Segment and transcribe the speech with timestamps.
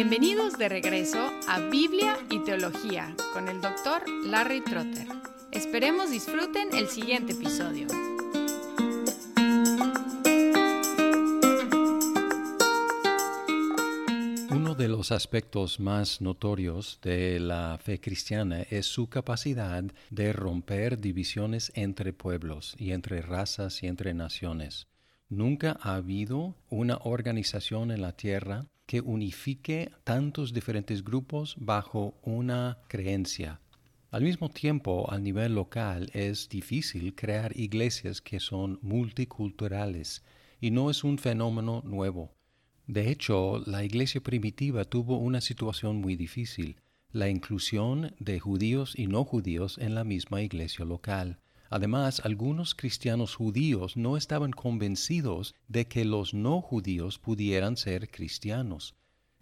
[0.00, 5.08] Bienvenidos de regreso a Biblia y Teología con el doctor Larry Trotter.
[5.50, 7.88] Esperemos disfruten el siguiente episodio.
[14.52, 21.00] Uno de los aspectos más notorios de la fe cristiana es su capacidad de romper
[21.00, 24.86] divisiones entre pueblos y entre razas y entre naciones.
[25.28, 32.78] Nunca ha habido una organización en la tierra que unifique tantos diferentes grupos bajo una
[32.88, 33.60] creencia.
[34.10, 40.24] Al mismo tiempo, a nivel local es difícil crear iglesias que son multiculturales
[40.58, 42.32] y no es un fenómeno nuevo.
[42.86, 46.80] De hecho, la iglesia primitiva tuvo una situación muy difícil,
[47.12, 51.40] la inclusión de judíos y no judíos en la misma iglesia local.
[51.70, 58.94] Además, algunos cristianos judíos no estaban convencidos de que los no judíos pudieran ser cristianos.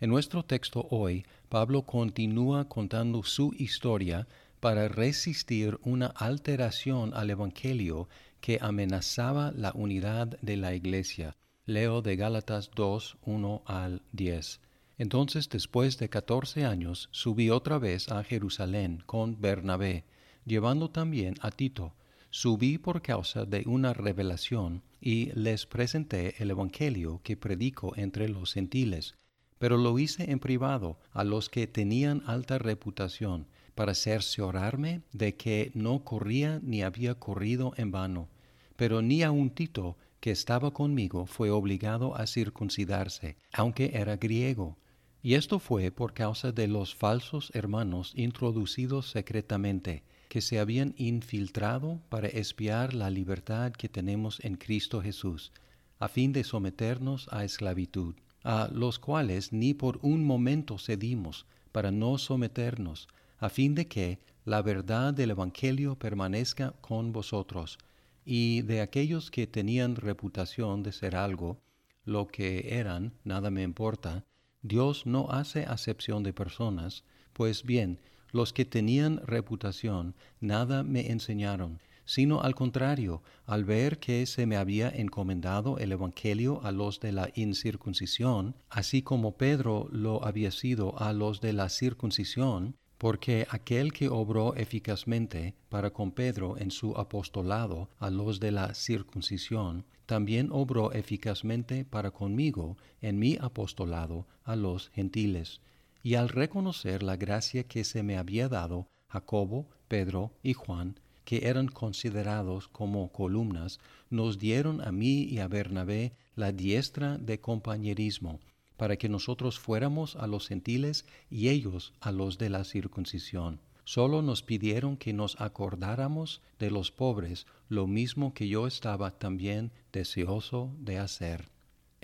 [0.00, 4.26] En nuestro texto hoy, Pablo continúa contando su historia
[4.60, 8.08] para resistir una alteración al Evangelio
[8.40, 11.36] que amenazaba la unidad de la Iglesia.
[11.66, 14.60] Leo de Gálatas 2, 1 al 10.
[14.96, 20.04] Entonces, después de catorce años, subí otra vez a Jerusalén con Bernabé,
[20.44, 21.94] llevando también a Tito,
[22.34, 28.54] subí por causa de una revelación y les presenté el Evangelio que predico entre los
[28.54, 29.14] gentiles,
[29.60, 33.46] pero lo hice en privado a los que tenían alta reputación,
[33.76, 38.28] para cerciorarme de que no corría ni había corrido en vano.
[38.74, 44.76] Pero ni un Tito, que estaba conmigo, fue obligado a circuncidarse, aunque era griego.
[45.22, 50.02] Y esto fue por causa de los falsos hermanos introducidos secretamente,
[50.34, 55.52] que se habían infiltrado para espiar la libertad que tenemos en Cristo Jesús,
[56.00, 61.92] a fin de someternos a esclavitud, a los cuales ni por un momento cedimos para
[61.92, 63.06] no someternos,
[63.38, 67.78] a fin de que la verdad del Evangelio permanezca con vosotros,
[68.24, 71.60] y de aquellos que tenían reputación de ser algo,
[72.04, 74.24] lo que eran, nada me importa,
[74.62, 78.00] Dios no hace acepción de personas, pues bien,
[78.34, 84.56] los que tenían reputación nada me enseñaron, sino al contrario, al ver que se me
[84.56, 90.98] había encomendado el Evangelio a los de la incircuncisión, así como Pedro lo había sido
[91.00, 96.96] a los de la circuncisión, porque aquel que obró eficazmente para con Pedro en su
[96.96, 104.56] apostolado a los de la circuncisión, también obró eficazmente para conmigo en mi apostolado a
[104.56, 105.60] los gentiles
[106.04, 111.48] y al reconocer la gracia que se me había dado, Jacobo, Pedro y Juan, que
[111.48, 118.38] eran considerados como columnas, nos dieron a mí y a Bernabé la diestra de compañerismo,
[118.76, 123.60] para que nosotros fuéramos a los gentiles y ellos a los de la circuncisión.
[123.84, 129.72] Solo nos pidieron que nos acordáramos de los pobres, lo mismo que yo estaba también
[129.90, 131.53] deseoso de hacer.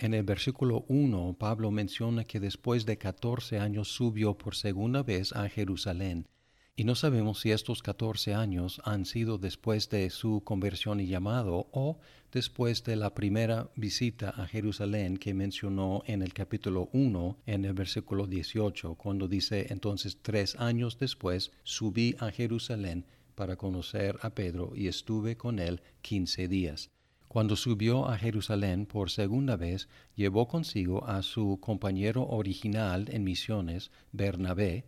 [0.01, 5.31] En el versículo 1, Pablo menciona que después de catorce años subió por segunda vez
[5.31, 6.27] a Jerusalén,
[6.75, 11.67] y no sabemos si estos catorce años han sido después de su conversión y llamado
[11.71, 11.99] o
[12.31, 17.73] después de la primera visita a Jerusalén que mencionó en el capítulo 1, en el
[17.73, 24.71] versículo 18, cuando dice entonces tres años después subí a Jerusalén para conocer a Pedro
[24.75, 26.89] y estuve con él quince días.
[27.31, 29.87] Cuando subió a Jerusalén por segunda vez,
[30.17, 34.83] llevó consigo a su compañero original en misiones, Bernabé,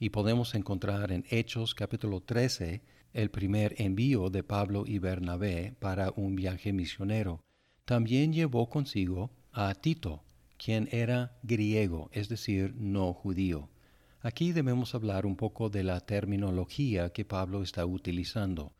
[0.00, 6.12] y podemos encontrar en Hechos capítulo 13 el primer envío de Pablo y Bernabé para
[6.16, 7.44] un viaje misionero.
[7.84, 10.24] También llevó consigo a Tito,
[10.56, 13.68] quien era griego, es decir, no judío.
[14.20, 18.72] Aquí debemos hablar un poco de la terminología que Pablo está utilizando,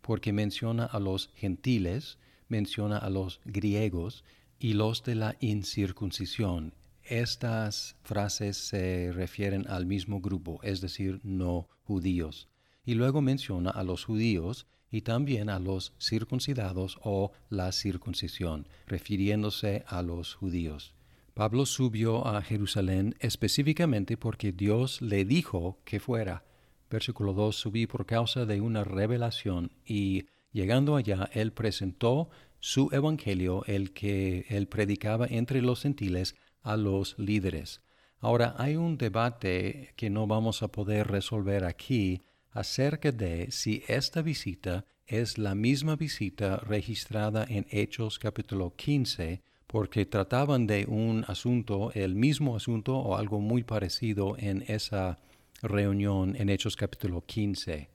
[0.00, 2.16] porque menciona a los gentiles,
[2.52, 4.24] menciona a los griegos
[4.58, 6.74] y los de la incircuncisión.
[7.02, 12.48] Estas frases se refieren al mismo grupo, es decir, no judíos.
[12.84, 19.84] Y luego menciona a los judíos y también a los circuncidados o la circuncisión, refiriéndose
[19.86, 20.94] a los judíos.
[21.32, 26.44] Pablo subió a Jerusalén específicamente porque Dios le dijo que fuera.
[26.90, 32.28] Versículo 2, subí por causa de una revelación y Llegando allá, él presentó
[32.62, 37.82] su evangelio, el que él predicaba entre los gentiles, a los líderes.
[38.20, 42.22] Ahora, hay un debate que no vamos a poder resolver aquí
[42.52, 50.06] acerca de si esta visita es la misma visita registrada en Hechos capítulo 15 porque
[50.06, 55.18] trataban de un asunto, el mismo asunto o algo muy parecido en esa
[55.62, 57.88] reunión en Hechos capítulo 15.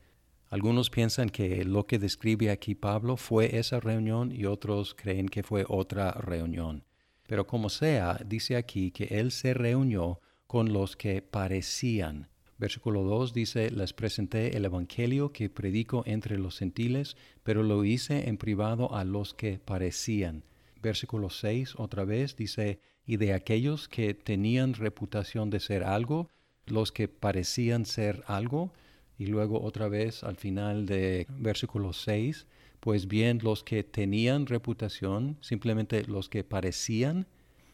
[0.50, 5.44] Algunos piensan que lo que describe aquí Pablo fue esa reunión y otros creen que
[5.44, 6.86] fue otra reunión.
[7.28, 12.30] Pero como sea, dice aquí que él se reunió con los que parecían.
[12.58, 18.30] Versículo 2 dice, les presenté el Evangelio que predico entre los gentiles, pero lo hice
[18.30, 20.44] en privado a los que parecían.
[20.82, 26.30] Versículo 6 otra vez dice, y de aquellos que tenían reputación de ser algo,
[26.66, 28.74] los que parecían ser algo,
[29.18, 32.46] y luego otra vez al final de versículo 6,
[32.80, 37.28] pues bien los que tenían reputación, simplemente los que parecían,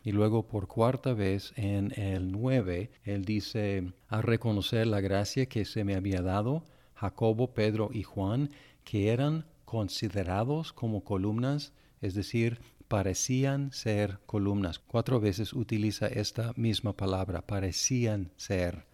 [0.03, 5.65] y luego por cuarta vez en el 9, él dice, a reconocer la gracia que
[5.65, 6.63] se me había dado,
[6.93, 8.49] Jacobo, Pedro y Juan,
[8.83, 14.77] que eran considerados como columnas, es decir, parecían ser columnas.
[14.79, 18.85] Cuatro veces utiliza esta misma palabra, parecían ser.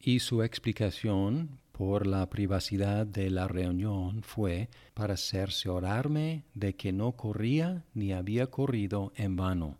[0.00, 7.12] Y su explicación por la privacidad de la reunión fue para cerciorarme de que no
[7.12, 9.78] corría ni había corrido en vano.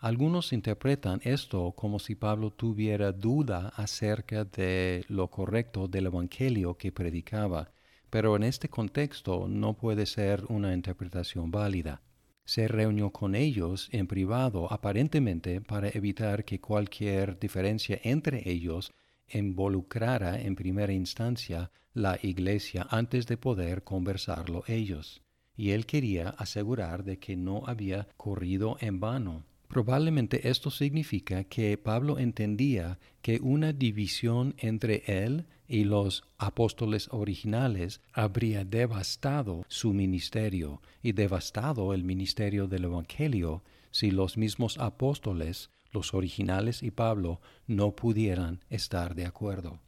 [0.00, 6.90] Algunos interpretan esto como si Pablo tuviera duda acerca de lo correcto del Evangelio que
[6.90, 7.70] predicaba,
[8.08, 12.00] pero en este contexto no puede ser una interpretación válida.
[12.46, 18.92] Se reunió con ellos en privado aparentemente para evitar que cualquier diferencia entre ellos
[19.32, 25.22] involucrara en primera instancia la iglesia antes de poder conversarlo ellos,
[25.56, 29.44] y él quería asegurar de que no había corrido en vano.
[29.68, 38.00] Probablemente esto significa que Pablo entendía que una división entre él y los apóstoles originales
[38.12, 43.62] habría devastado su ministerio y devastado el ministerio del Evangelio
[43.92, 49.80] si los mismos apóstoles los originales y Pablo no pudieran estar de acuerdo.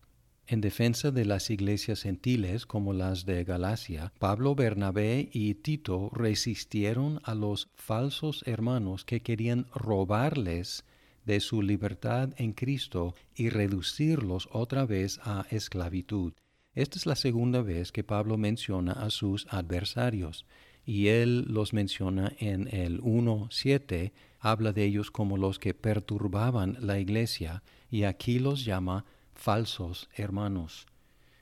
[0.47, 7.21] En defensa de las iglesias gentiles como las de Galacia, Pablo, Bernabé y Tito resistieron
[7.25, 10.85] a los falsos hermanos que querían robarles
[11.25, 16.33] de su libertad en Cristo y reducirlos otra vez a esclavitud.
[16.75, 20.45] Esta es la segunda vez que Pablo menciona a sus adversarios
[20.85, 26.99] y él los menciona en el 1.7, habla de ellos como los que perturbaban la
[26.99, 30.87] iglesia y aquí los llama falsos hermanos.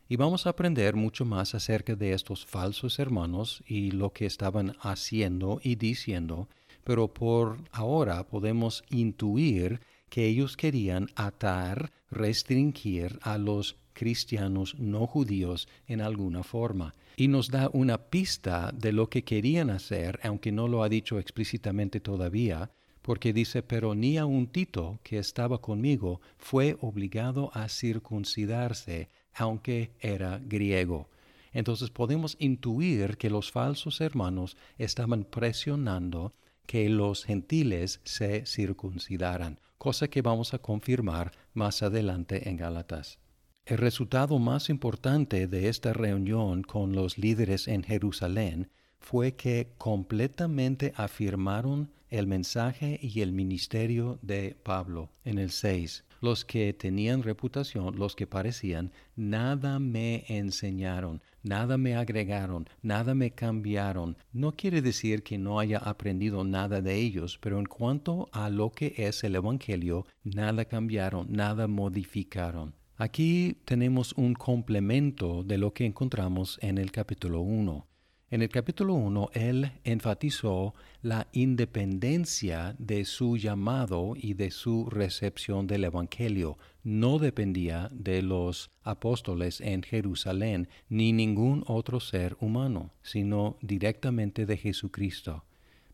[0.09, 4.77] Y vamos a aprender mucho más acerca de estos falsos hermanos y lo que estaban
[4.81, 6.49] haciendo y diciendo,
[6.83, 15.69] pero por ahora podemos intuir que ellos querían atar, restringir a los cristianos no judíos
[15.87, 16.95] en alguna forma.
[17.17, 21.19] Y nos da una pista de lo que querían hacer, aunque no lo ha dicho
[21.19, 22.71] explícitamente todavía,
[23.03, 30.39] porque dice, pero ni un Tito, que estaba conmigo, fue obligado a circuncidarse, aunque era
[30.39, 31.09] griego.
[31.53, 36.33] Entonces podemos intuir que los falsos hermanos estaban presionando
[36.67, 43.19] que los gentiles se circuncidaran, cosa que vamos a confirmar más adelante en Gálatas.
[43.67, 48.69] El resultado más importante de esta reunión con los líderes en Jerusalén
[48.99, 55.11] fue que completamente afirmaron el mensaje y el ministerio de Pablo.
[55.25, 61.95] En el 6, los que tenían reputación, los que parecían, nada me enseñaron, nada me
[61.95, 64.17] agregaron, nada me cambiaron.
[64.33, 68.73] No quiere decir que no haya aprendido nada de ellos, pero en cuanto a lo
[68.73, 72.75] que es el Evangelio, nada cambiaron, nada modificaron.
[73.03, 77.87] Aquí tenemos un complemento de lo que encontramos en el capítulo 1.
[78.29, 85.67] En el capítulo 1, él enfatizó la independencia de su llamado y de su recepción
[85.67, 86.59] del Evangelio.
[86.83, 94.59] No dependía de los apóstoles en Jerusalén ni ningún otro ser humano, sino directamente de
[94.59, 95.47] Jesucristo.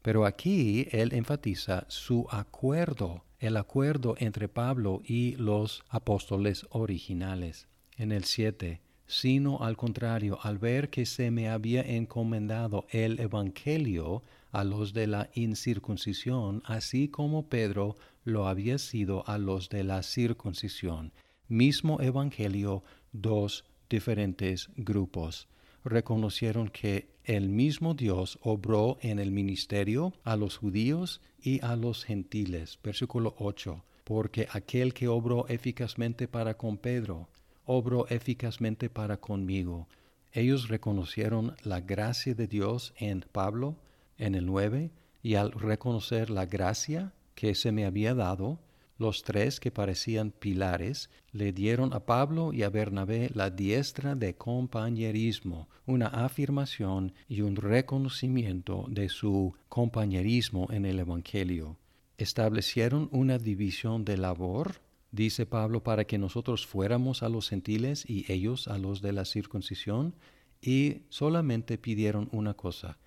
[0.07, 7.67] Pero aquí él enfatiza su acuerdo el acuerdo entre Pablo y los apóstoles originales.
[7.97, 14.23] En el 7, sino al contrario, al ver que se me había encomendado el Evangelio
[14.53, 20.05] a los de la incircuncisión, así como Pedro lo había sido a los de la
[20.05, 21.13] circuncisión.
[21.49, 25.49] Mismo Evangelio, dos diferentes grupos.
[25.87, 32.05] Reconocieron que el mismo Dios obró en el ministerio a los judíos y a los
[32.05, 32.77] gentiles.
[32.83, 33.85] Versículo 8.
[34.03, 37.29] Porque aquel que obró eficazmente para con Pedro,
[37.67, 39.87] obró eficazmente para conmigo.
[40.33, 43.77] Ellos reconocieron la gracia de Dios en Pablo,
[44.19, 44.91] en el 9,
[45.23, 48.59] y al reconocer la gracia que se me había dado,
[48.99, 54.37] los tres que parecían pilares le dieron a Pablo y a Bernabé la diestra de
[54.37, 61.77] compañerismo, una afirmación y un reconocimiento de su compañerismo en el Evangelio.
[62.17, 68.31] Establecieron una división de labor, dice Pablo, para que nosotros fuéramos a los gentiles y
[68.33, 70.15] ellos a los de la circuncisión,
[70.63, 72.99] y solamente pidieron una cosa,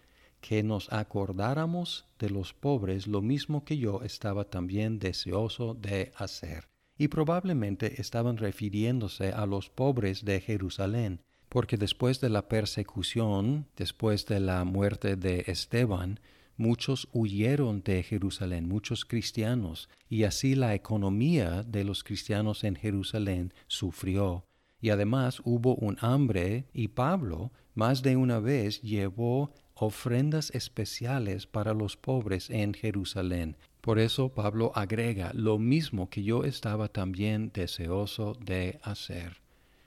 [0.42, 6.70] que nos acordáramos de los pobres lo mismo que yo estaba también deseoso de hacer.
[6.98, 14.26] Y probablemente estaban refiriéndose a los pobres de Jerusalén, porque después de la persecución, después
[14.26, 16.20] de la muerte de Esteban,
[16.58, 23.54] muchos huyeron de Jerusalén, muchos cristianos, y así la economía de los cristianos en Jerusalén
[23.68, 24.46] sufrió.
[24.82, 31.74] Y además hubo un hambre, y Pablo más de una vez llevó ofrendas especiales para
[31.74, 33.58] los pobres en Jerusalén.
[33.82, 39.42] Por eso Pablo agrega lo mismo que yo estaba también deseoso de hacer.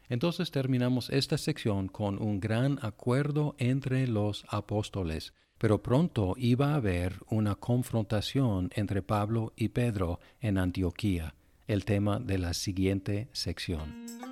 [0.08, 6.76] Entonces terminamos esta sección con un gran acuerdo entre los apóstoles, pero pronto iba a
[6.76, 11.34] haber una confrontación entre Pablo y Pedro en Antioquía,
[11.66, 14.31] el tema de la siguiente sección.